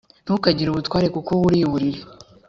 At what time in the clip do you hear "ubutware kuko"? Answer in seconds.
0.71-1.31